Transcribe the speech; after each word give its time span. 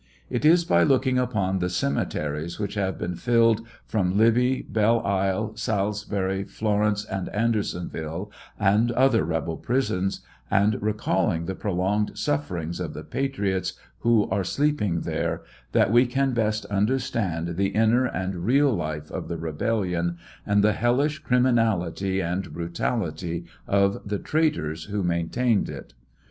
It 0.31 0.45
is 0.45 0.65
by 0.65 0.81
looking 0.81 1.19
upon 1.19 1.59
the 1.59 1.69
cemeteries 1.69 2.59
which 2.59 2.73
have 2.73 2.97
been 2.97 3.13
filled 3.13 3.61
from 3.85 4.17
Libby, 4.17 4.63
Bello 4.63 5.01
isle, 5.01 5.55
Salis 5.55 6.05
bury, 6.05 6.43
Florence, 6.43 7.05
and 7.05 7.29
Andersonville, 7.29 8.31
and 8.59 8.91
other 8.93 9.23
rebel 9.23 9.57
prisons, 9.57 10.21
and 10.49 10.81
recalling 10.81 11.45
the 11.45 11.53
prolonged 11.53 12.17
sufferings 12.17 12.79
of 12.79 12.95
the 12.95 13.03
patriots 13.03 13.73
who 13.99 14.27
are 14.31 14.43
sleeping 14.43 15.01
there, 15.01 15.43
that 15.71 15.91
we 15.91 16.07
can 16.07 16.33
best 16.33 16.65
understand 16.65 17.49
the 17.55 17.67
inner 17.67 18.05
and 18.05 18.43
real 18.45 18.73
life 18.73 19.11
of 19.11 19.27
the 19.27 19.37
rebellion, 19.37 20.17
and 20.47 20.63
the 20.63 20.73
hellish 20.73 21.19
criminality 21.19 22.19
and 22.19 22.51
brutality 22.53 23.45
of 23.67 24.01
the 24.03 24.17
traitors 24.17 24.85
who 24.85 25.03
maintained 25.03 25.69
it. 25.69 25.93